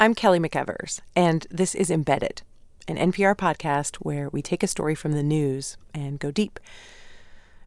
[0.00, 2.42] I'm Kelly McEvers, and this is Embedded,
[2.86, 6.60] an NPR podcast where we take a story from the news and go deep.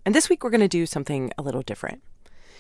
[0.06, 2.02] And this week we're going to do something a little different.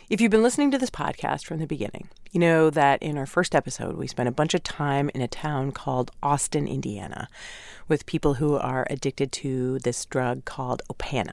[0.09, 3.25] If you've been listening to this podcast from the beginning, you know that in our
[3.25, 7.29] first episode, we spent a bunch of time in a town called Austin, Indiana,
[7.87, 11.31] with people who are addicted to this drug called Opana.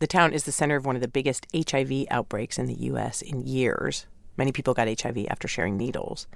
[0.00, 3.22] The town is the center of one of the biggest HIV outbreaks in the U.S.
[3.22, 4.06] in years.
[4.36, 6.26] Many people got HIV after sharing needles.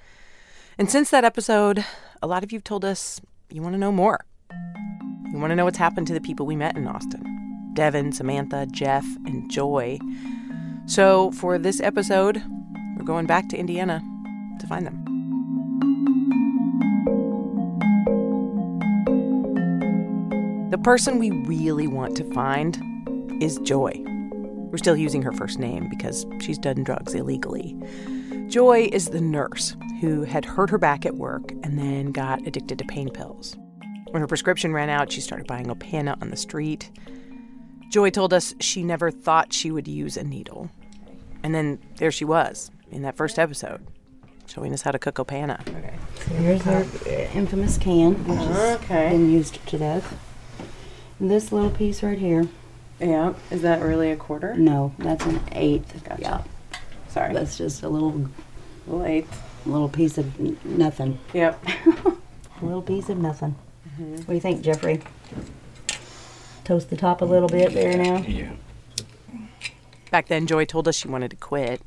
[0.79, 1.85] And since that episode,
[2.23, 4.25] a lot of you have told us you want to know more.
[5.33, 8.65] You want to know what's happened to the people we met in Austin Devin, Samantha,
[8.71, 9.99] Jeff, and Joy.
[10.87, 12.41] So for this episode,
[12.97, 14.01] we're going back to Indiana
[14.61, 15.05] to find them.
[20.71, 22.81] The person we really want to find
[23.43, 24.01] is Joy.
[24.71, 27.77] We're still using her first name because she's done drugs illegally.
[28.47, 32.79] Joy is the nurse who had hurt her back at work and then got addicted
[32.79, 33.57] to pain pills.
[34.11, 36.91] When her prescription ran out, she started buying Opana on the street.
[37.91, 40.71] Joy told us she never thought she would use a needle.
[41.43, 43.87] And then there she was in that first episode,
[44.47, 45.61] showing us how to cook Opana.
[45.69, 45.95] Okay.
[46.27, 46.83] So here's our
[47.35, 49.11] infamous can, which has oh, Okay.
[49.11, 50.19] been used to death.
[51.21, 52.49] And this little piece right here,
[53.01, 53.35] Yeah.
[53.51, 54.55] Is that really a quarter?
[54.55, 56.03] no, that's an eighth.
[56.05, 56.23] Gotcha.
[56.23, 56.43] Yeah,
[57.09, 57.33] Sorry.
[57.35, 58.29] that's just a little
[58.87, 59.43] little eighth.
[59.69, 61.19] Little piece of nothing.
[61.35, 61.65] Yep.
[62.61, 63.55] A little piece of nothing.
[63.89, 64.17] Mm-hmm.
[64.17, 65.01] What do you think, Jeffrey?
[66.65, 68.19] Toast the top a little bit there now.
[68.19, 68.53] Yeah.
[70.11, 71.81] Back then, Joy told us she wanted to quit.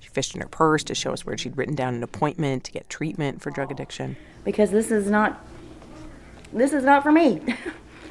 [0.00, 2.72] She fished in her purse to show us where she'd written down an appointment to
[2.72, 4.16] get treatment for drug addiction.
[4.44, 5.44] Because this is not,
[6.52, 7.40] this is not for me.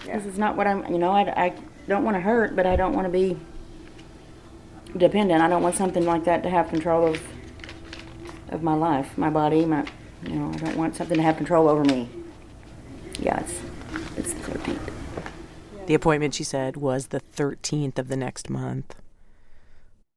[0.06, 0.90] This is not what I'm.
[0.90, 1.54] You know, I, I
[1.86, 3.38] don't want to hurt, but I don't want to be
[4.96, 5.42] dependent.
[5.42, 7.22] I don't want something like that to have control of
[8.50, 9.86] of my life, my body, my.
[10.24, 12.10] You know, I don't want something to have control over me.
[13.20, 13.62] Yeah, it's
[14.18, 14.92] it's the thirteenth.
[15.88, 18.96] The appointment, she said, was the 13th of the next month.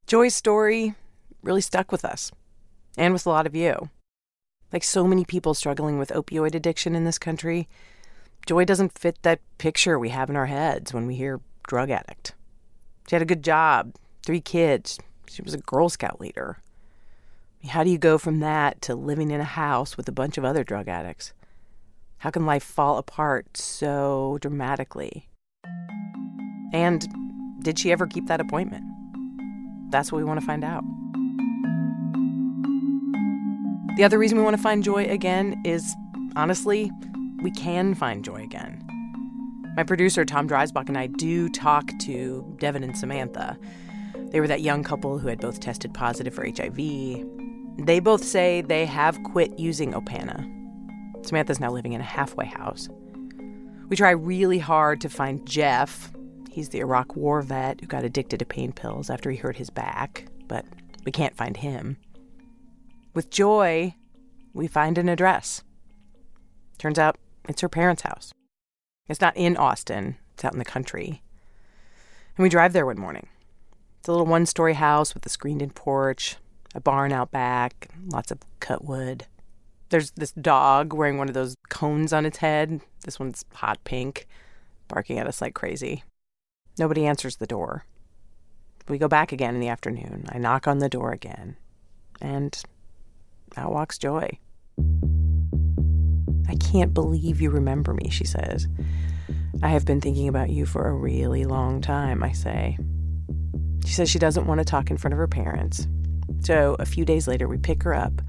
[0.08, 0.96] Joy's story
[1.44, 2.32] really stuck with us
[2.98, 3.88] and with a lot of you.
[4.72, 7.68] Like so many people struggling with opioid addiction in this country,
[8.46, 12.34] Joy doesn't fit that picture we have in our heads when we hear drug addict.
[13.08, 14.98] She had a good job, three kids,
[15.28, 16.58] she was a Girl Scout leader.
[17.68, 20.44] How do you go from that to living in a house with a bunch of
[20.46, 21.34] other drug addicts?
[22.18, 25.28] How can life fall apart so dramatically?
[26.72, 27.06] And
[27.62, 28.84] did she ever keep that appointment?
[29.90, 30.82] That's what we want to find out.
[33.96, 35.94] The other reason we want to find Joy again is
[36.36, 36.90] honestly,
[37.42, 38.82] we can find Joy again.
[39.76, 43.58] My producer, Tom Dreisbach, and I do talk to Devin and Samantha.
[44.30, 47.39] They were that young couple who had both tested positive for HIV.
[47.80, 50.46] They both say they have quit using Opana.
[51.24, 52.90] Samantha's now living in a halfway house.
[53.88, 56.12] We try really hard to find Jeff.
[56.50, 59.70] He's the Iraq war vet who got addicted to pain pills after he hurt his
[59.70, 60.66] back, but
[61.04, 61.96] we can't find him.
[63.14, 63.94] With Joy,
[64.52, 65.64] we find an address.
[66.76, 67.16] Turns out
[67.48, 68.32] it's her parents' house.
[69.08, 71.22] It's not in Austin, it's out in the country.
[72.36, 73.28] And we drive there one morning.
[73.98, 76.36] It's a little one story house with a screened in porch,
[76.74, 79.26] a barn out back, lots of cut wood.
[79.88, 82.80] There's this dog wearing one of those cones on its head.
[83.04, 84.26] This one's hot pink,
[84.88, 86.04] barking at us like crazy.
[86.78, 87.84] Nobody answers the door.
[88.88, 90.26] We go back again in the afternoon.
[90.30, 91.56] I knock on the door again.
[92.20, 92.60] And
[93.56, 94.38] out walks Joy.
[96.48, 98.68] I can't believe you remember me, she says.
[99.62, 102.78] I have been thinking about you for a really long time, I say.
[103.84, 105.86] She says she doesn't want to talk in front of her parents.
[106.42, 108.22] So a few days later, we pick her up.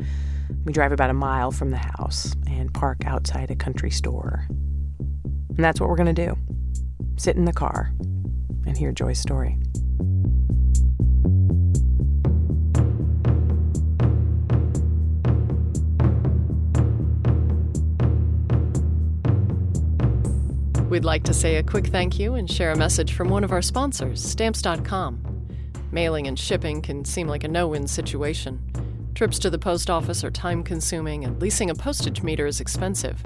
[0.66, 4.46] We drive about a mile from the house and park outside a country store.
[4.50, 6.38] And that's what we're going to do
[7.18, 7.94] sit in the car
[8.66, 9.58] and hear Joy's story.
[20.90, 23.52] We'd like to say a quick thank you and share a message from one of
[23.54, 25.31] our sponsors, Stamps.com.
[25.92, 28.60] Mailing and shipping can seem like a no win situation.
[29.14, 33.22] Trips to the post office are time consuming, and leasing a postage meter is expensive.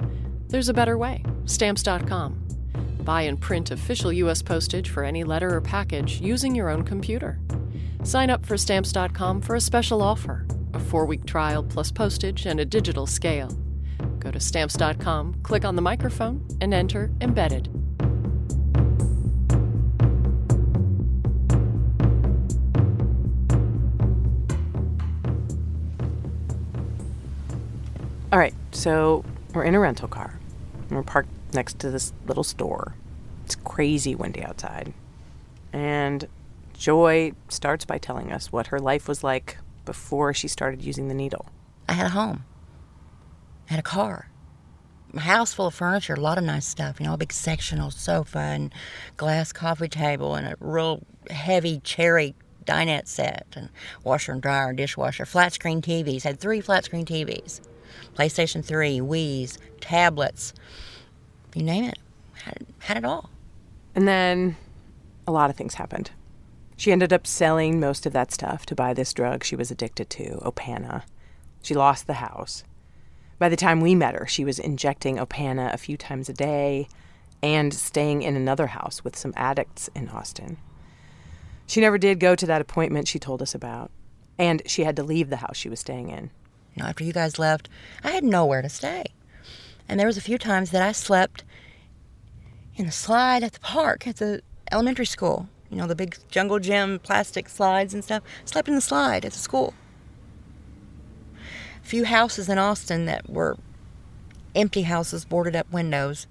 [0.48, 2.42] There's a better way Stamps.com.
[3.02, 4.42] Buy and print official U.S.
[4.42, 7.38] postage for any letter or package using your own computer.
[8.02, 12.60] Sign up for Stamps.com for a special offer a four week trial plus postage and
[12.60, 13.48] a digital scale.
[14.18, 17.68] Go to Stamps.com, click on the microphone, and enter Embedded.
[28.32, 29.24] All right, so
[29.54, 30.40] we're in a rental car.
[30.90, 32.94] We're parked next to this little store.
[33.44, 34.92] It's crazy windy outside.
[35.72, 36.26] And
[36.76, 41.14] Joy starts by telling us what her life was like before she started using the
[41.14, 41.46] needle.
[41.88, 42.44] I had a home.
[43.70, 44.28] I had a car.
[45.14, 47.92] A house full of furniture, a lot of nice stuff, you know, a big sectional
[47.92, 48.74] sofa and
[49.16, 51.00] glass coffee table and a real
[51.30, 52.34] heavy cherry
[52.64, 53.68] dinette set and
[54.02, 57.60] washer and dryer and dishwasher, flat screen TVs, had three flat screen TVs,
[58.14, 60.52] PlayStation 3, Wii's, tablets,
[61.54, 61.98] you name it,
[62.34, 63.30] had, had it all.
[63.94, 64.56] And then
[65.26, 66.10] a lot of things happened.
[66.76, 70.10] She ended up selling most of that stuff to buy this drug she was addicted
[70.10, 71.02] to, Opana.
[71.62, 72.64] She lost the house.
[73.38, 76.88] By the time we met her, she was injecting Opana a few times a day
[77.42, 80.58] and staying in another house with some addicts in Austin.
[81.66, 83.90] She never did go to that appointment she told us about,
[84.38, 86.30] and she had to leave the house she was staying in.
[86.76, 87.68] You know, after you guys left,
[88.04, 89.06] I had nowhere to stay.
[89.88, 91.42] And there was a few times that I slept
[92.76, 95.48] in the slide at the park at the elementary school.
[95.70, 98.22] You know, the big jungle gym plastic slides and stuff.
[98.44, 99.74] Slept in the slide at the school.
[101.82, 103.56] A few houses in Austin that were
[104.54, 106.26] empty houses, boarded up windows.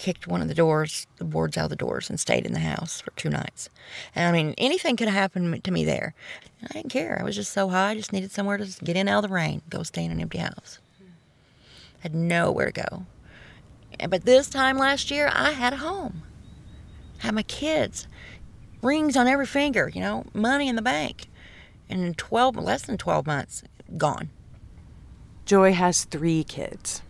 [0.00, 2.60] Kicked one of the doors, the boards out of the doors, and stayed in the
[2.60, 3.68] house for two nights.
[4.14, 6.14] And I mean, anything could happen to me there.
[6.58, 7.18] And I didn't care.
[7.20, 9.34] I was just so high, I just needed somewhere to get in out of the
[9.34, 10.78] rain, go stay in an empty house.
[11.00, 13.06] I had nowhere to go.
[14.08, 16.22] But this time last year, I had a home.
[17.20, 18.08] I had my kids,
[18.80, 21.26] rings on every finger, you know, money in the bank.
[21.90, 23.64] And in 12, less than 12 months,
[23.98, 24.30] gone.
[25.44, 27.02] Joy has three kids.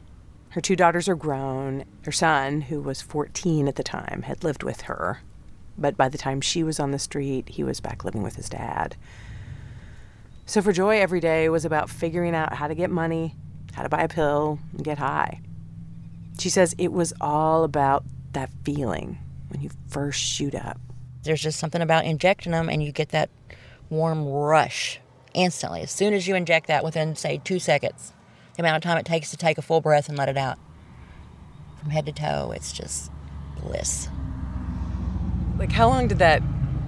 [0.50, 1.84] Her two daughters are grown.
[2.04, 5.20] Her son, who was 14 at the time, had lived with her.
[5.78, 8.48] But by the time she was on the street, he was back living with his
[8.48, 8.96] dad.
[10.46, 13.36] So for Joy, every day was about figuring out how to get money,
[13.74, 15.40] how to buy a pill, and get high.
[16.40, 19.18] She says it was all about that feeling
[19.48, 20.80] when you first shoot up.
[21.22, 23.30] There's just something about injecting them and you get that
[23.88, 24.98] warm rush
[25.34, 25.82] instantly.
[25.82, 28.12] As soon as you inject that, within, say, two seconds,
[28.62, 30.58] the amount of time it takes to take a full breath and let it out.
[31.80, 33.10] From head to toe, it's just
[33.58, 34.08] bliss.
[35.58, 36.42] Like, how long did that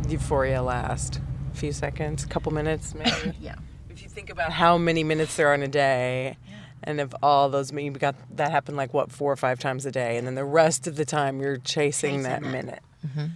[0.09, 1.21] euphoria last?
[1.53, 2.25] A few seconds?
[2.25, 3.37] A couple minutes, maybe?
[3.41, 3.55] yeah.
[3.89, 6.37] If you think about how many minutes there are in a day,
[6.83, 9.91] and if all those, you got that happened like what four or five times a
[9.91, 12.51] day, and then the rest of the time you're chasing, Chasing that that.
[12.51, 12.83] minute.
[13.07, 13.27] Mm-hmm.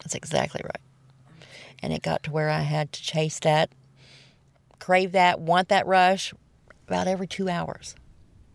[0.00, 1.46] That's exactly right.
[1.82, 3.70] And it got to where I had to chase that,
[4.80, 6.32] crave that, want that rush
[6.86, 7.94] about every two hours.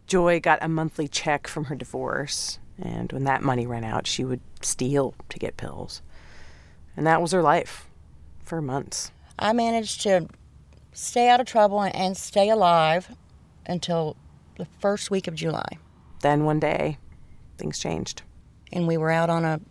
[0.08, 4.24] Joy got a monthly check from her divorce, and when that money ran out, she
[4.24, 6.02] would steal to get pills.
[6.98, 7.88] And that was her life
[8.44, 9.12] for months.
[9.38, 10.28] I managed to
[10.92, 13.16] stay out of trouble and stay alive
[13.66, 14.18] until
[14.58, 15.78] the first week of July.
[16.22, 16.98] Then one day,
[17.58, 18.24] things changed.
[18.72, 19.62] And we were out on a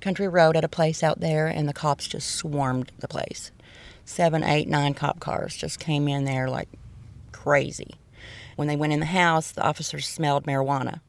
[0.00, 3.50] country road at a place out there, and the cops just swarmed the place.
[4.04, 6.68] Seven, eight, nine cop cars just came in there like
[7.46, 7.94] crazy.
[8.56, 11.00] When they went in the house, the officers smelled marijuana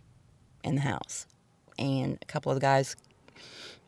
[0.64, 1.26] in the house.
[1.80, 2.96] And a couple of the guys,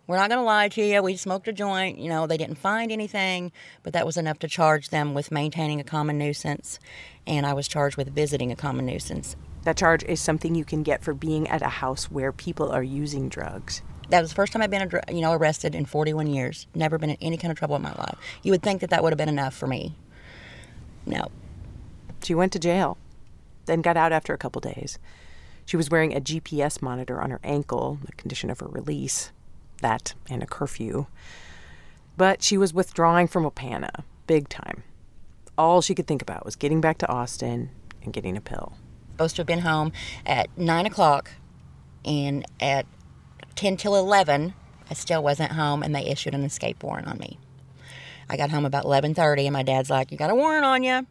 [0.07, 1.99] we're not going to lie to you, we smoked a joint.
[1.99, 3.51] You know, they didn't find anything,
[3.83, 6.79] but that was enough to charge them with maintaining a common nuisance.
[7.27, 9.35] And I was charged with visiting a common nuisance.
[9.61, 12.81] That charge is something you can get for being at a house where people are
[12.81, 13.83] using drugs.
[14.09, 16.65] That was the first time I've been, you know, arrested in 41 years.
[16.73, 18.17] Never been in any kind of trouble in my life.
[18.41, 19.95] You would think that that would have been enough for me.
[21.05, 21.27] No.
[22.23, 22.97] She went to jail,
[23.65, 24.99] then got out after a couple days.
[25.65, 29.31] She was wearing a GPS monitor on her ankle, the condition of her release,
[29.81, 31.05] that and a curfew.
[32.17, 34.83] But she was withdrawing from Opana, big time.
[35.57, 37.69] All she could think about was getting back to Austin
[38.03, 38.73] and getting a pill.
[39.11, 39.91] Supposed to have been home
[40.25, 41.31] at 9 o'clock,
[42.03, 42.85] and at
[43.55, 44.53] 10 till 11,
[44.89, 47.37] I still wasn't home, and they issued an escape warrant on me.
[48.29, 51.05] I got home about 11:30, and my dad's like, "You got a warrant on you."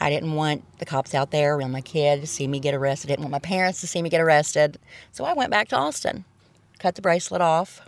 [0.00, 3.08] I didn't want the cops out there around my kid to see me get arrested.
[3.08, 4.78] I didn't want my parents to see me get arrested.
[5.12, 6.24] So I went back to Austin,
[6.78, 7.82] cut the bracelet off.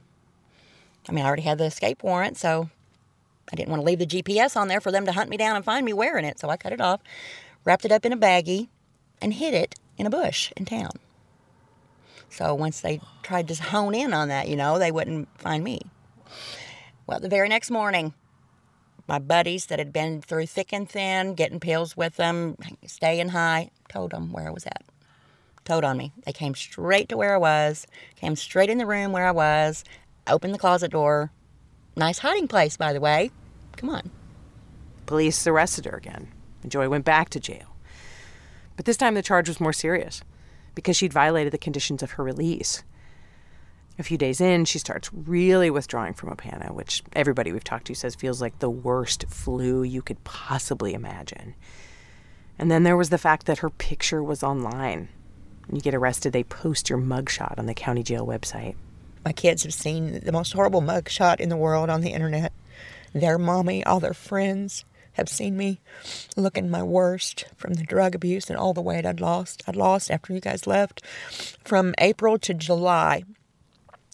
[1.09, 2.69] I mean, I already had the escape warrant, so
[3.51, 5.57] I didn't want to leave the GPS on there for them to hunt me down
[5.57, 6.39] and find me wearing it.
[6.39, 7.01] So I cut it off,
[7.65, 8.69] wrapped it up in a baggie,
[9.21, 10.93] and hid it in a bush in town.
[12.29, 15.81] So once they tried to hone in on that, you know, they wouldn't find me.
[17.07, 18.15] Well, the very next morning,
[19.09, 22.57] my buddies that had been through thick and thin, getting pills with them,
[22.87, 24.83] staying high, told them where I was at.
[25.65, 26.13] Told on me.
[26.25, 29.85] They came straight to where I was, came straight in the room where I was,
[30.27, 31.31] opened the closet door.
[31.97, 33.31] Nice hiding place, by the way.
[33.77, 34.11] Come on.
[35.07, 36.29] Police arrested her again,
[36.63, 37.77] and Joy went back to jail.
[38.77, 40.23] But this time the charge was more serious
[40.75, 42.83] because she'd violated the conditions of her release.
[43.99, 47.95] A few days in, she starts really withdrawing from Opana, which everybody we've talked to
[47.95, 51.55] says feels like the worst flu you could possibly imagine.
[52.59, 55.09] And then there was the fact that her picture was online.
[55.67, 58.77] When you get arrested, they post your mugshot on the county jail website.
[59.25, 62.53] My kids have seen the most horrible mugshot in the world on the internet.
[63.13, 65.81] Their mommy, all their friends have seen me
[66.37, 69.63] looking my worst from the drug abuse and all the weight I'd lost.
[69.67, 71.05] I'd lost after you guys left.
[71.65, 73.25] From April to July,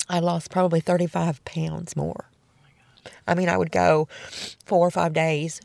[0.09, 2.31] I lost probably 35 pounds more.
[3.26, 4.09] I mean, I would go
[4.64, 5.61] four or five days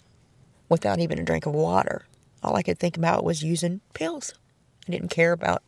[0.70, 2.06] without even a drink of water.
[2.42, 4.34] All I could think about was using pills.
[4.88, 5.63] I didn't care about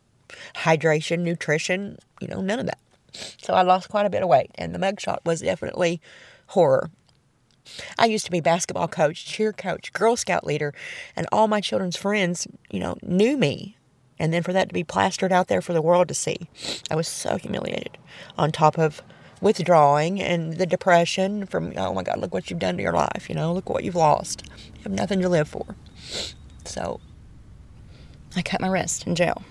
[0.56, 2.80] hydration, nutrition, you know, none of that.
[3.38, 6.02] So I lost quite a bit of weight, and the mugshot was definitely
[6.48, 6.90] horror.
[7.98, 10.74] I used to be basketball coach, cheer coach, Girl Scout leader,
[11.16, 13.78] and all my children's friends, you know, knew me.
[14.18, 16.48] And then for that to be plastered out there for the world to see,
[16.90, 17.98] I was so humiliated.
[18.38, 19.02] On top of
[19.42, 23.28] withdrawing and the depression from, oh my God, look what you've done to your life,
[23.30, 24.44] you know, look what you've lost.
[24.76, 25.76] You have nothing to live for.
[26.64, 27.00] So
[28.36, 29.44] I cut my wrist in jail.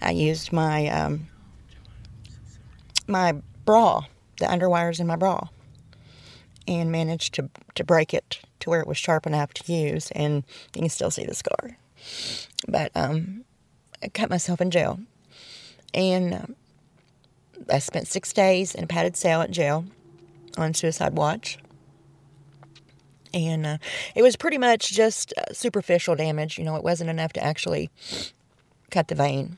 [0.00, 1.28] I used my um,
[3.06, 4.04] my bra,
[4.38, 5.48] the underwires in my bra,
[6.66, 10.44] and managed to to break it to where it was sharp enough to use, and
[10.74, 11.76] you can still see the scar.
[12.68, 13.44] But um,
[14.02, 15.00] I cut myself in jail,
[15.94, 16.56] and um,
[17.72, 19.84] I spent six days in a padded cell at jail
[20.56, 21.58] on suicide watch.
[23.32, 23.78] And uh,
[24.14, 26.58] it was pretty much just uh, superficial damage.
[26.58, 27.88] You know, it wasn't enough to actually
[28.90, 29.56] cut the vein,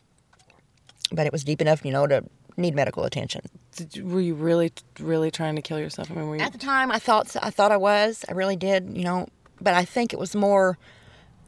[1.10, 2.22] but it was deep enough, you know, to
[2.58, 3.40] need medical attention.
[3.74, 6.10] Did, were you really, really trying to kill yourself?
[6.10, 6.42] I mean, were you...
[6.42, 8.26] At the time, I thought I thought I was.
[8.28, 9.28] I really did, you know.
[9.58, 10.76] But I think it was more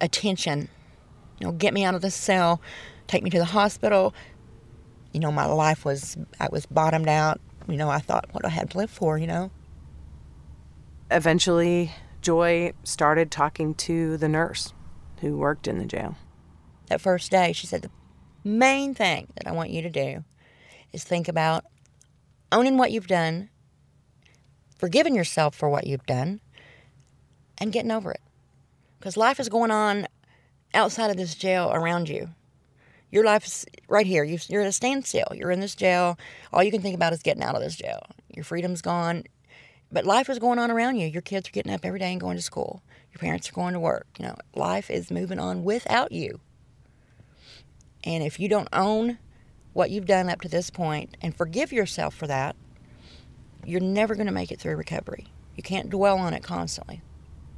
[0.00, 0.68] attention.
[1.38, 2.60] You know, get me out of this cell,
[3.06, 4.14] take me to the hospital.
[5.12, 7.40] You know, my life was I was bottomed out.
[7.68, 9.18] You know, I thought what I had to live for.
[9.18, 9.50] You know.
[11.10, 14.72] Eventually, Joy started talking to the nurse
[15.20, 16.16] who worked in the jail.
[16.88, 17.90] That first day, she said the
[18.42, 20.24] main thing that I want you to do
[20.92, 21.64] is think about
[22.52, 23.50] owning what you've done,
[24.78, 26.40] forgiving yourself for what you've done,
[27.58, 28.20] and getting over it.
[28.98, 30.06] Because life is going on
[30.74, 32.30] outside of this jail around you.
[33.10, 34.24] Your life is right here.
[34.24, 35.28] You're at a standstill.
[35.34, 36.18] You're in this jail.
[36.52, 38.02] All you can think about is getting out of this jail.
[38.34, 39.24] Your freedom's gone.
[39.92, 41.06] But life is going on around you.
[41.06, 42.82] Your kids are getting up every day and going to school.
[43.12, 44.08] Your parents are going to work.
[44.18, 46.40] You know, life is moving on without you.
[48.02, 49.18] And if you don't own
[49.72, 52.56] what you've done up to this point and forgive yourself for that,
[53.64, 55.28] you're never going to make it through recovery.
[55.56, 57.00] You can't dwell on it constantly.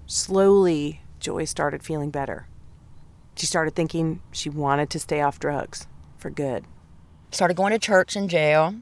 [0.07, 2.47] Slowly, Joy started feeling better.
[3.37, 5.87] She started thinking she wanted to stay off drugs
[6.19, 6.65] for good.
[7.31, 8.75] Started going to church in jail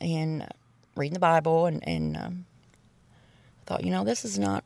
[0.00, 0.46] and
[0.96, 2.46] reading the Bible and, and um,
[3.66, 4.64] thought, you know, this is not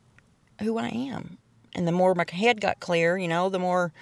[0.61, 1.37] who I am.
[1.75, 3.93] And the more my head got clear, you know, the more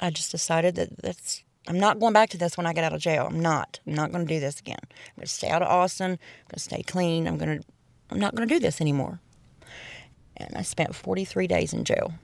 [0.00, 2.92] I just decided that that's I'm not going back to this when I get out
[2.92, 3.26] of jail.
[3.26, 3.80] I'm not.
[3.86, 4.76] I'm not going to do this again.
[4.82, 6.12] I'm going to stay out of Austin.
[6.12, 7.26] I'm going to stay clean.
[7.26, 7.64] I'm going to.
[8.10, 9.20] I'm not going to do this anymore.
[10.36, 12.14] And I spent 43 days in jail.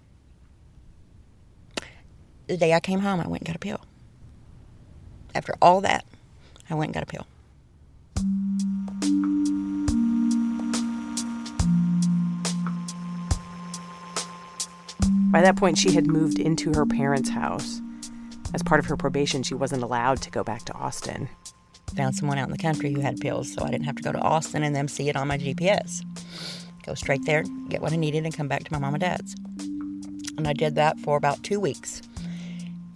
[2.51, 3.81] The day I came home, I went and got a pill.
[5.37, 6.05] After all that,
[6.69, 7.25] I went and got a pill.
[15.31, 17.81] By that point, she had moved into her parents' house.
[18.53, 21.29] As part of her probation, she wasn't allowed to go back to Austin.
[21.95, 24.11] Found someone out in the country who had pills, so I didn't have to go
[24.11, 26.03] to Austin and then see it on my GPS.
[26.85, 29.37] Go straight there, get what I needed, and come back to my mom and dad's.
[30.37, 32.03] And I did that for about two weeks.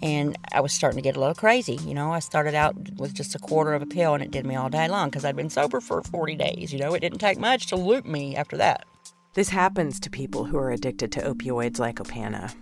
[0.04, 1.76] And I was starting to get a little crazy.
[1.76, 4.44] You know, I started out with just a quarter of a pill, and it did
[4.44, 6.74] me all day long because I'd been sober for 40 days.
[6.74, 8.84] You know, it didn't take much to loop me after that.
[9.32, 12.54] This happens to people who are addicted to opioids like Opana.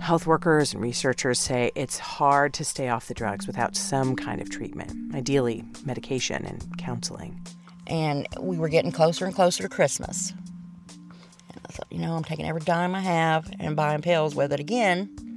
[0.00, 4.40] Health workers and researchers say it's hard to stay off the drugs without some kind
[4.40, 7.38] of treatment, ideally, medication and counseling.
[7.86, 10.32] And we were getting closer and closer to Christmas.
[11.50, 14.54] And I thought, you know, I'm taking every dime I have and buying pills with
[14.54, 15.27] it again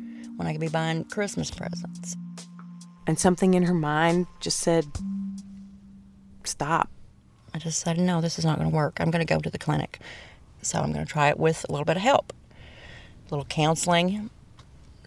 [0.41, 2.17] when I could be buying Christmas presents.
[3.05, 4.87] And something in her mind just said,
[6.43, 6.89] stop.
[7.53, 8.97] I just said, no, this is not going to work.
[8.99, 9.99] I'm going to go to the clinic.
[10.63, 12.33] So I'm going to try it with a little bit of help,
[13.27, 14.31] a little counseling,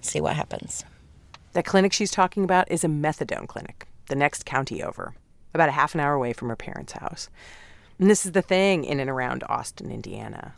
[0.02, 0.84] see what happens.
[1.52, 5.14] The clinic she's talking about is a methadone clinic, the next county over,
[5.52, 7.28] about a half an hour away from her parents' house.
[7.98, 10.54] And this is the thing in and around Austin, Indiana.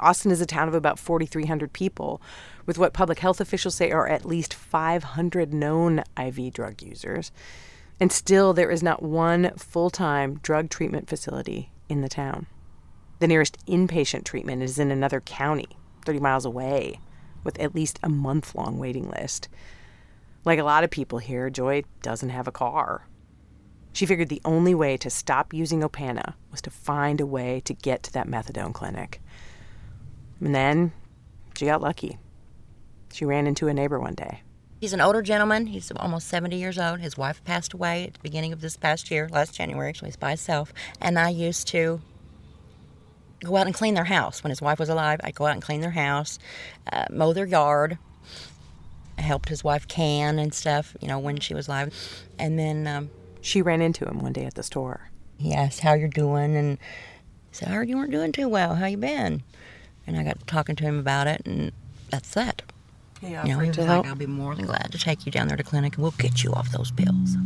[0.00, 2.20] Austin is a town of about 4,300 people,
[2.66, 7.32] with what public health officials say are at least 500 known IV drug users.
[8.00, 12.46] And still, there is not one full time drug treatment facility in the town.
[13.18, 15.68] The nearest inpatient treatment is in another county,
[16.04, 17.00] 30 miles away,
[17.42, 19.48] with at least a month long waiting list.
[20.44, 23.06] Like a lot of people here, Joy doesn't have a car.
[23.92, 27.74] She figured the only way to stop using Opana was to find a way to
[27.74, 29.20] get to that methadone clinic.
[30.40, 30.92] And then
[31.56, 32.18] she got lucky.
[33.12, 34.42] She ran into a neighbor one day.
[34.80, 35.66] He's an older gentleman.
[35.66, 37.00] He's almost 70 years old.
[37.00, 40.16] His wife passed away at the beginning of this past year, last January, so he's
[40.16, 40.72] by himself.
[41.00, 42.00] And I used to
[43.42, 44.44] go out and clean their house.
[44.44, 46.38] When his wife was alive, I'd go out and clean their house,
[46.92, 47.98] uh, mow their yard,
[49.18, 51.92] I helped his wife can and stuff, you know, when she was alive.
[52.38, 55.10] And then um, she ran into him one day at the store.
[55.38, 56.78] He asked how you're doing, and
[57.50, 58.76] he said, "I heard you weren't doing too well.
[58.76, 59.42] How you been?"
[60.08, 61.70] And I got talking to him about it, and
[62.08, 62.62] that's that.
[63.20, 65.48] He you know, he was like, "I'll be more than glad to take you down
[65.48, 67.36] there to clinic, and we'll get you off those pills."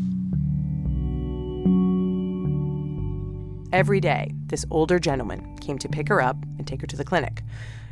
[3.72, 7.04] Every day, this older gentleman came to pick her up and take her to the
[7.04, 7.42] clinic.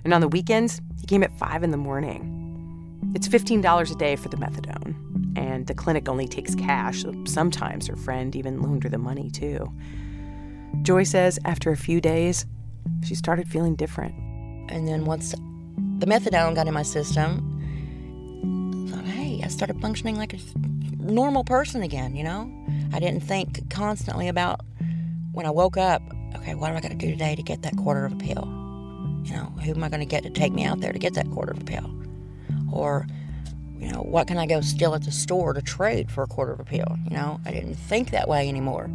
[0.05, 2.37] And on the weekends, he came at 5 in the morning.
[3.15, 4.95] It's $15 a day for the methadone,
[5.37, 9.31] and the clinic only takes cash, so sometimes her friend even loaned her the money,
[9.31, 9.73] too.
[10.83, 12.45] Joy says after a few days,
[13.03, 14.15] she started feeling different.
[14.71, 17.47] And then once the methadone got in my system,
[18.89, 20.39] I thought, hey, I started functioning like a
[20.99, 22.51] normal person again, you know?
[22.93, 24.61] I didn't think constantly about
[25.33, 26.03] when I woke up,
[26.37, 28.49] okay, what am I going to do today to get that quarter of a pill?
[29.25, 31.15] You know, who am I going to get to take me out there to get
[31.15, 31.91] that quarter of a pill?
[32.73, 33.07] Or,
[33.79, 36.53] you know, what can I go steal at the store to trade for a quarter
[36.53, 36.97] of a pill?
[37.09, 38.91] You know, I didn't think that way anymore.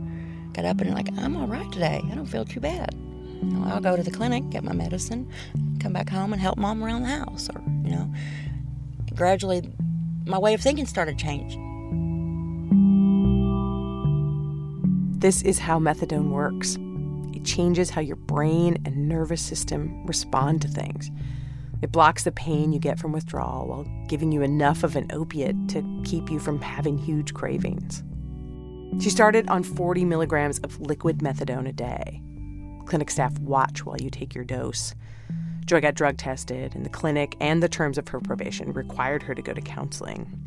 [0.53, 2.01] Got up and like, I'm all right today.
[2.09, 2.95] I don't feel too bad.
[3.65, 5.29] I'll go to the clinic, get my medicine,
[5.79, 7.49] come back home and help mom around the house.
[7.53, 8.13] Or, you know,
[9.15, 9.73] gradually
[10.25, 11.61] my way of thinking started changing.
[15.19, 16.77] This is how methadone works.
[17.35, 21.09] It changes how your brain and nervous system respond to things.
[21.81, 25.67] It blocks the pain you get from withdrawal while giving you enough of an opiate
[25.69, 28.03] to keep you from having huge cravings.
[28.99, 32.21] She started on 40 milligrams of liquid methadone a day.
[32.85, 34.95] Clinic staff watch while you take your dose.
[35.65, 39.33] Joy got drug tested, and the clinic and the terms of her probation required her
[39.33, 40.39] to go to counseling.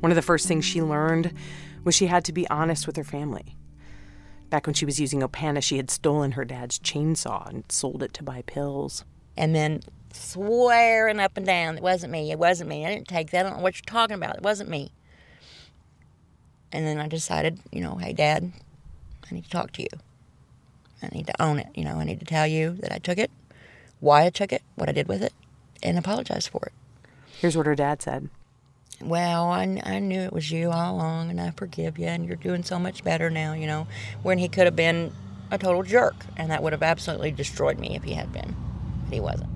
[0.00, 1.32] One of the first things she learned
[1.82, 3.56] was she had to be honest with her family.
[4.50, 8.12] Back when she was using Opana, she had stolen her dad's chainsaw and sold it
[8.14, 9.04] to buy pills.
[9.36, 9.80] And then
[10.12, 12.84] swearing up and down, it wasn't me, it wasn't me.
[12.84, 13.46] I didn't take that.
[13.46, 14.36] I don't know what you're talking about.
[14.36, 14.92] It wasn't me.
[16.70, 18.52] And then I decided, you know, hey, Dad,
[19.30, 19.88] I need to talk to you.
[21.04, 21.68] I need to own it.
[21.74, 23.30] You know, I need to tell you that I took it,
[24.00, 25.32] why I took it, what I did with it,
[25.82, 26.72] and apologize for it.
[27.38, 28.28] Here's what her dad said.
[29.00, 32.36] Well, I, I knew it was you all along, and I forgive you, and you're
[32.36, 33.86] doing so much better now, you know,
[34.22, 35.12] when he could have been
[35.50, 38.56] a total jerk, and that would have absolutely destroyed me if he had been.
[39.04, 39.50] But he wasn't.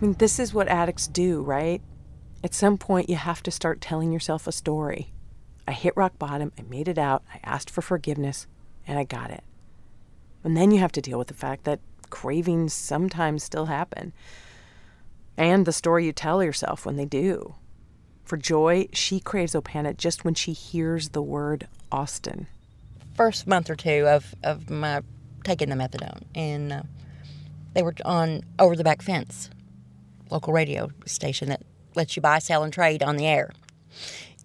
[0.00, 1.82] I mean, this is what addicts do, right?
[2.44, 5.12] At some point, you have to start telling yourself a story.
[5.66, 8.46] I hit rock bottom, I made it out, I asked for forgiveness,
[8.86, 9.44] and I got it.
[10.44, 14.12] And then you have to deal with the fact that cravings sometimes still happen.
[15.36, 17.54] And the story you tell yourself when they do.
[18.24, 22.46] For Joy, she craves Opana just when she hears the word Austin.
[23.14, 25.02] First month or two of, of my
[25.44, 26.82] taking the methadone, and uh,
[27.74, 29.50] they were on Over the Back Fence
[30.32, 31.62] local radio station that
[31.94, 33.52] lets you buy, sell, and trade on the air.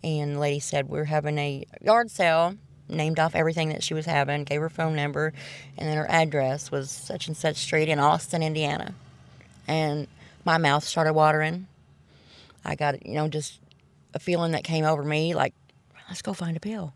[0.04, 2.56] And the lady said, We're having a yard sale,
[2.90, 5.34] named off everything that she was having, gave her phone number,
[5.78, 8.94] and then her address was such and such street in Austin, Indiana.
[9.68, 10.08] And
[10.46, 11.68] my mouth started watering.
[12.64, 13.60] I got, you know, just
[14.14, 15.54] a feeling that came over me like,
[16.08, 16.94] let's go find a pill.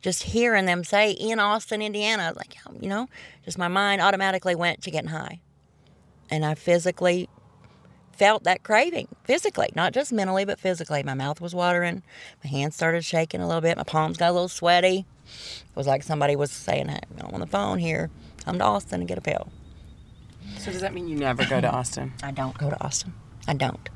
[0.00, 3.08] Just hearing them say in Austin, Indiana, like, you know,
[3.44, 5.40] just my mind automatically went to getting high.
[6.30, 7.28] And I physically
[8.12, 11.02] felt that craving physically, not just mentally, but physically.
[11.02, 12.02] My mouth was watering.
[12.44, 13.76] My hands started shaking a little bit.
[13.76, 15.06] My palms got a little sweaty.
[15.26, 18.10] It was like somebody was saying, hey, I'm on the phone here.
[18.44, 19.48] Come to Austin and get a pill.
[20.58, 22.12] So, does that mean you never go to Austin?
[22.22, 23.14] I don't go to Austin.
[23.48, 23.88] I don't.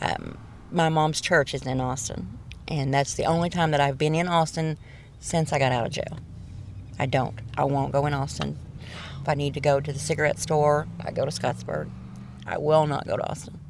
[0.00, 0.38] Um,
[0.70, 4.28] my mom's church is in Austin, and that's the only time that I've been in
[4.28, 4.78] Austin
[5.20, 6.18] since I got out of jail.
[6.98, 7.40] I don't.
[7.56, 8.58] I won't go in Austin.
[9.22, 11.90] If I need to go to the cigarette store, I go to Scottsburg.
[12.48, 13.60] I will not go to Austin.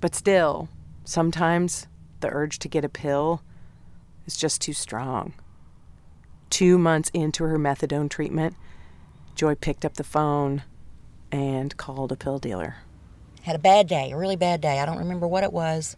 [0.00, 0.68] But still,
[1.04, 1.86] sometimes
[2.20, 3.42] the urge to get a pill
[4.26, 5.34] is just too strong.
[6.50, 8.56] Two months into her methadone treatment,
[9.36, 10.62] Joy picked up the phone
[11.30, 12.76] and called a pill dealer.
[13.42, 14.80] had a bad day, a really bad day.
[14.80, 15.96] I don't remember what it was.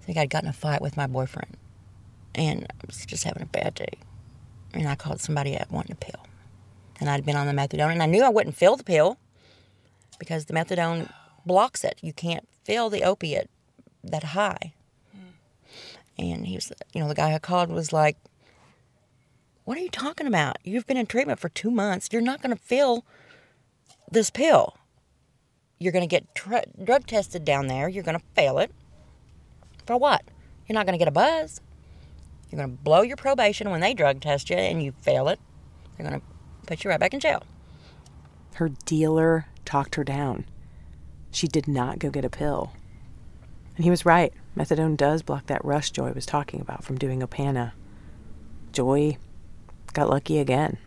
[0.00, 1.56] I think I'd gotten a fight with my boyfriend,
[2.34, 3.98] and I was just having a bad day.
[4.72, 6.24] And I called somebody up wanting a pill,
[7.00, 9.18] and I'd been on the methadone, and I knew I wouldn't feel the pill
[10.18, 11.10] because the methadone
[11.44, 11.98] blocks it.
[12.02, 13.50] You can't feel the opiate
[14.02, 14.74] that high.
[16.18, 18.16] And he was, you know, the guy I called was like,
[19.64, 20.56] What are you talking about?
[20.64, 22.08] You've been in treatment for two months.
[22.10, 23.04] You're not going to feel
[24.10, 24.78] this pill.
[25.78, 27.88] You're going to get tr- drug tested down there.
[27.88, 28.70] You're going to fail it.
[29.84, 30.22] For what?
[30.66, 31.60] You're not going to get a buzz.
[32.50, 35.38] You're going to blow your probation when they drug test you and you fail it.
[35.96, 36.26] They're going to
[36.66, 37.42] put you right back in jail.
[38.54, 40.46] Her dealer talked her down.
[41.30, 42.72] She did not go get a pill.
[43.76, 44.32] And he was right.
[44.56, 47.72] Methadone does block that rush Joy was talking about from doing Opana.
[48.72, 49.18] Joy
[49.92, 50.78] got lucky again.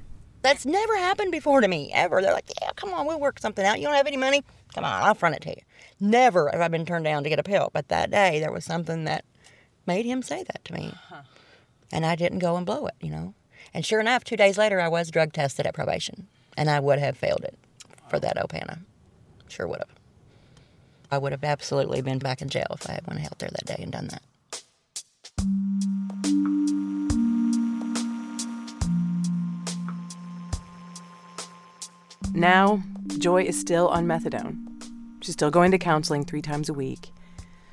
[0.42, 2.22] That's never happened before to me, ever.
[2.22, 3.80] They're like, yeah, come on, we'll work something out.
[3.80, 4.44] You don't have any money?
[4.74, 5.62] Come on, I'll front it to you.
[6.00, 7.70] Never have I been turned down to get a pill.
[7.74, 9.26] But that day, there was something that
[9.86, 10.88] made him say that to me.
[10.94, 11.22] Uh-huh.
[11.92, 13.34] And I didn't go and blow it, you know.
[13.74, 16.28] And sure enough, two days later, I was drug tested at probation.
[16.56, 17.58] And I would have failed it
[18.10, 18.80] for that Opana.
[19.48, 19.96] Sure would have.
[21.12, 23.66] I would have absolutely been back in jail if I had went out there that
[23.66, 24.24] day and done that.
[32.34, 32.82] Now,
[33.18, 34.66] Joy is still on methadone.
[35.22, 37.12] She's still going to counseling three times a week.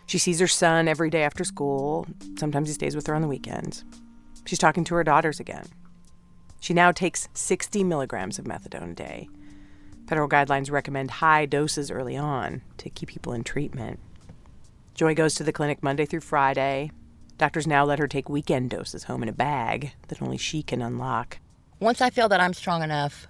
[0.07, 2.07] She sees her son every day after school.
[2.39, 3.85] Sometimes he stays with her on the weekends.
[4.45, 5.67] She's talking to her daughters again.
[6.59, 9.29] She now takes 60 milligrams of methadone a day.
[10.07, 13.99] Federal guidelines recommend high doses early on to keep people in treatment.
[14.95, 16.91] Joy goes to the clinic Monday through Friday.
[17.39, 20.81] Doctors now let her take weekend doses home in a bag that only she can
[20.81, 21.39] unlock.
[21.81, 23.27] Once I feel that I'm strong enough,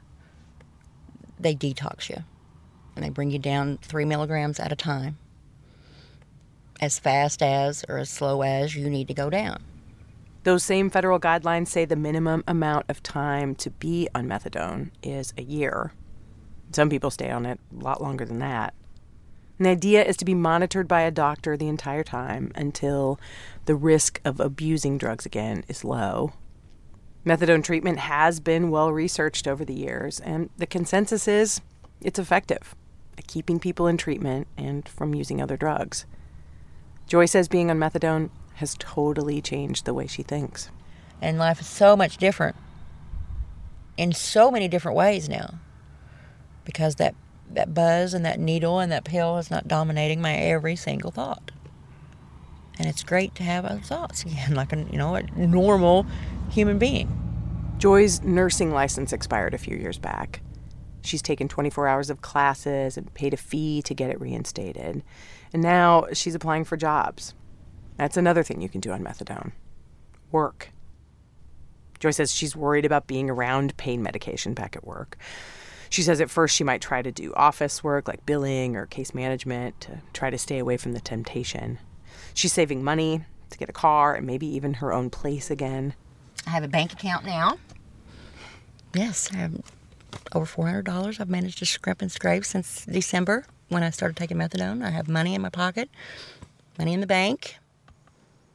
[1.40, 2.22] they detox you
[2.94, 5.18] and they bring you down three milligrams at a time,
[6.80, 9.62] as fast as or as slow as you need to go down.
[10.44, 15.34] Those same federal guidelines say the minimum amount of time to be on methadone is
[15.36, 15.92] a year.
[16.72, 18.74] Some people stay on it a lot longer than that.
[19.58, 23.18] And the idea is to be monitored by a doctor the entire time until
[23.64, 26.32] the risk of abusing drugs again is low.
[27.24, 31.60] Methadone treatment has been well researched over the years, and the consensus is
[32.00, 32.74] it's effective
[33.16, 36.04] at keeping people in treatment and from using other drugs.
[37.06, 40.70] Joy says being on methadone has totally changed the way she thinks.
[41.20, 42.56] And life is so much different
[43.96, 45.54] in so many different ways now
[46.66, 47.14] because that,
[47.50, 51.52] that buzz and that needle and that pill is not dominating my every single thought.
[52.78, 56.04] And it's great to have other thoughts again, like a, you know, a normal
[56.50, 57.22] human being.
[57.78, 60.42] Joy's nursing license expired a few years back.
[61.02, 65.02] She's taken 24 hours of classes and paid a fee to get it reinstated.
[65.52, 67.34] And now she's applying for jobs.
[67.96, 69.52] That's another thing you can do on methadone
[70.32, 70.70] work.
[71.98, 75.16] Joy says she's worried about being around pain medication back at work.
[75.90, 79.14] She says at first she might try to do office work like billing or case
[79.14, 81.78] management to try to stay away from the temptation.
[82.34, 85.94] She's saving money to get a car and maybe even her own place again.
[86.46, 87.58] I have a bank account now.
[88.94, 89.60] Yes, I have
[90.32, 94.84] over $400 I've managed to scrape and scrape since December when I started taking methadone.
[94.84, 95.88] I have money in my pocket,
[96.78, 97.56] money in the bank.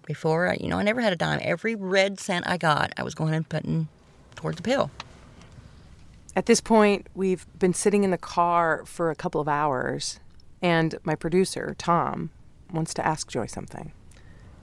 [0.06, 1.40] Before, you know, I never had a dime.
[1.42, 3.88] Every red cent I got, I was going and putting
[4.36, 4.90] toward the pill.
[6.36, 10.20] At this point, we've been sitting in the car for a couple of hours,
[10.62, 12.30] and my producer, Tom,
[12.72, 13.92] wants to ask Joy something.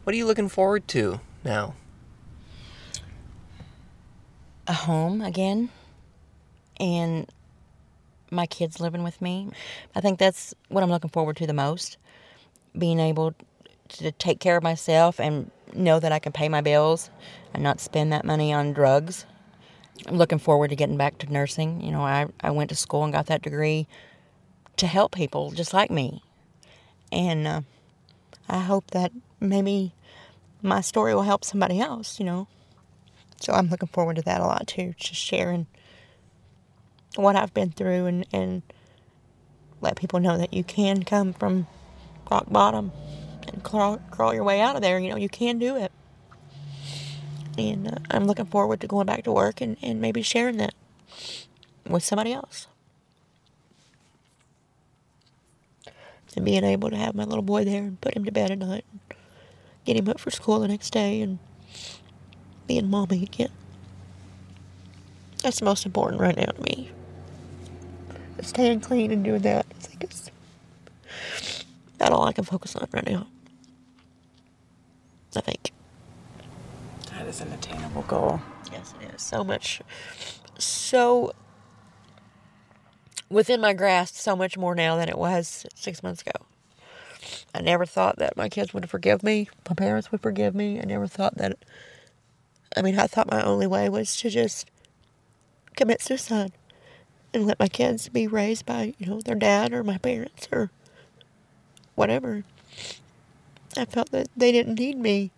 [0.05, 1.75] What are you looking forward to now?
[4.67, 5.69] A home again,
[6.81, 7.31] and
[8.31, 9.51] my kids living with me.
[9.95, 11.99] I think that's what I'm looking forward to the most.
[12.77, 13.35] Being able
[13.89, 17.11] to take care of myself and know that I can pay my bills
[17.53, 19.27] and not spend that money on drugs.
[20.07, 21.81] I'm looking forward to getting back to nursing.
[21.81, 23.87] You know, I, I went to school and got that degree
[24.77, 26.23] to help people just like me.
[27.11, 27.61] And uh,
[28.49, 29.93] I hope that maybe
[30.63, 32.49] my story will help somebody else, you know.
[33.41, 35.67] So I'm looking forward to that a lot too, just sharing
[37.17, 38.63] what I've been through and, and
[39.81, 41.67] let people know that you can come from
[42.31, 42.93] rock bottom
[43.47, 44.99] and crawl, crawl your way out of there.
[44.99, 45.93] You know, you can do it.
[47.59, 50.75] And uh, I'm looking forward to going back to work and, and maybe sharing that
[51.89, 52.69] with somebody else.
[56.37, 58.59] And being able to have my little boy there and put him to bed at
[58.59, 59.01] night and
[59.85, 61.41] get him up for school the next day and
[62.69, 63.51] being mommy again.
[65.43, 66.91] That's the most important right now to me.
[68.41, 69.67] Staying clean and doing that.
[69.69, 70.31] I think it's
[72.01, 73.27] all I can focus on right now.
[75.37, 75.73] I think.
[77.11, 78.41] That is an attainable goal.
[78.73, 79.23] Yes, it is.
[79.23, 79.83] So much,
[80.59, 81.33] so
[83.29, 86.47] within my grasp, so much more now than it was six months ago.
[87.55, 90.81] I never thought that my kids would forgive me, my parents would forgive me.
[90.81, 91.59] I never thought that.
[92.77, 94.71] I mean, I thought my only way was to just
[95.77, 96.53] commit suicide
[97.35, 100.71] and let my kids be raised by, you know, their dad or my parents or
[101.95, 102.45] whatever.
[103.77, 105.31] I felt that they didn't need me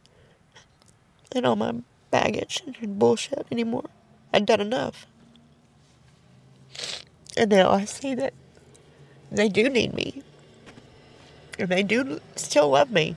[1.35, 1.75] and all my
[2.11, 3.88] baggage and bullshit anymore.
[4.33, 5.07] I'd done enough.
[7.37, 8.35] And now I see that
[9.31, 10.23] they do need me.
[11.59, 13.16] And they do still love me.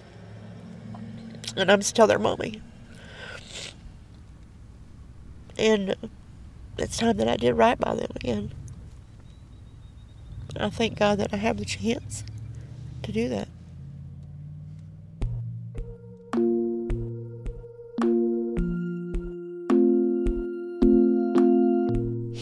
[1.56, 2.62] And I'm still their mommy.
[5.58, 5.96] And
[6.78, 8.52] it's time that I did right by them again.
[10.60, 12.24] I thank God that I have the chance
[13.04, 13.48] to do that.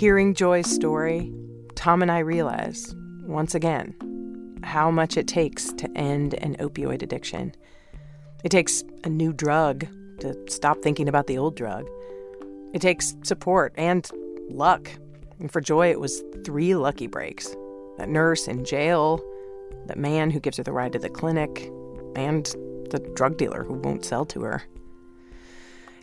[0.02, 1.32] Hearing Joy's story,
[1.76, 3.94] Tom and I realize, once again,
[4.64, 7.54] how much it takes to end an opioid addiction.
[8.44, 9.86] It takes a new drug
[10.22, 11.88] to stop thinking about the old drug.
[12.74, 14.10] It takes support and
[14.50, 14.90] luck.
[15.40, 17.56] And for Joy, it was three lucky breaks
[18.00, 19.22] that nurse in jail,
[19.86, 21.70] that man who gives her the ride to the clinic,
[22.16, 22.48] and
[22.90, 24.64] the drug dealer who won't sell to her.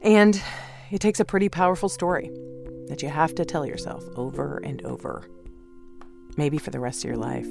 [0.03, 0.41] And
[0.93, 2.31] it takes a pretty powerful story
[2.89, 5.29] that you have to tell yourself over and over,
[6.37, 7.49] maybe for the rest of your life.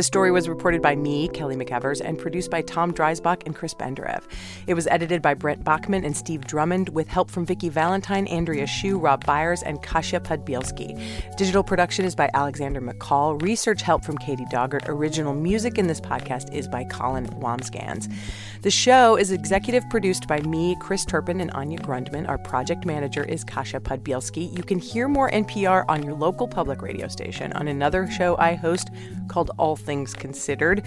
[0.00, 3.74] This story was reported by me, Kelly McEvers, and produced by Tom Dreisbach and Chris
[3.74, 4.22] Benderev.
[4.66, 8.66] It was edited by Brent Baughman and Steve Drummond, with help from Vicki Valentine, Andrea
[8.66, 10.98] Hsu, Rob Byers, and Kasia Podbielski.
[11.36, 13.42] Digital production is by Alexander McCall.
[13.42, 14.88] Research help from Katie Doggart.
[14.88, 18.10] Original music in this podcast is by Colin Wambsgans.
[18.62, 22.26] The show is executive produced by me, Chris Turpin, and Anya Grundmann.
[22.26, 24.56] Our project manager is Kasia Podbielski.
[24.56, 28.54] You can hear more NPR on your local public radio station on another show I
[28.54, 28.88] host
[29.28, 30.86] called All Things Things considered.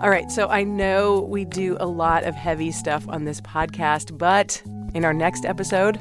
[0.00, 4.16] All right, so I know we do a lot of heavy stuff on this podcast,
[4.16, 4.62] but
[4.94, 6.00] in our next episode,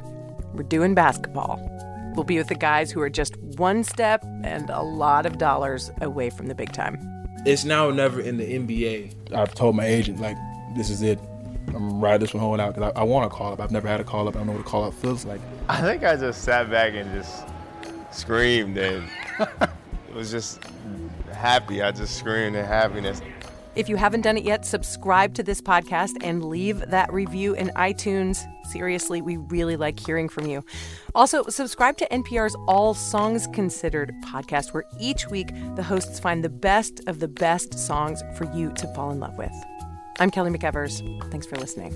[0.53, 1.59] we're doing basketball.
[2.15, 5.91] We'll be with the guys who are just one step and a lot of dollars
[5.99, 6.97] away from the big time.
[7.45, 9.33] It's now or never in the NBA.
[9.35, 10.37] I've told my agent, like,
[10.77, 11.19] this is it.
[11.75, 13.59] I'm riding this one home out because I, I want to call up.
[13.59, 14.37] I've never had a call up.
[14.37, 15.41] I don't know what a call up feels like.
[15.67, 17.43] I think I just sat back and just
[18.13, 19.05] screamed and
[19.39, 20.61] it was just
[21.37, 21.81] happy.
[21.81, 23.21] I just screamed in happiness.
[23.75, 27.69] If you haven't done it yet, subscribe to this podcast and leave that review in
[27.75, 28.43] iTunes.
[28.65, 30.65] Seriously, we really like hearing from you.
[31.13, 36.49] Also, subscribe to NPR's All Songs Considered podcast, where each week the hosts find the
[36.49, 39.53] best of the best songs for you to fall in love with.
[40.19, 40.99] I'm Kelly McEvers.
[41.29, 41.93] Thanks for listening.